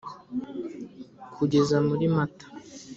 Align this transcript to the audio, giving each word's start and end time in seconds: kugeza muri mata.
kugeza 1.35 1.77
muri 1.87 2.05
mata. 2.15 2.45